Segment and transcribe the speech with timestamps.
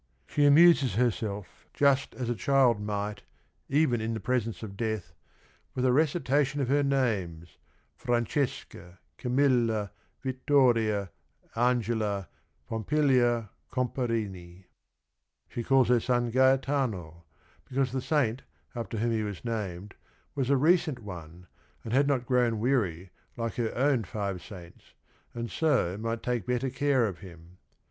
[0.25, 3.23] She amuses herself, just as POMPILIA 123 a child might,
[3.69, 5.13] even in the presence of death,
[5.75, 7.59] with the recitation of her names,
[7.95, 9.91] "Francesca Camilla
[10.23, 11.11] Vittoria
[11.55, 12.27] Angela
[12.67, 14.63] Pompilia Comparini."
[15.47, 17.23] She calls her son Gaetano,
[17.69, 18.41] because the saint
[18.73, 19.93] after whom he was named
[20.33, 21.45] was a recent one
[21.83, 24.95] and had not grown weary like her own five saints,
[25.35, 27.59] and so might take better care of him.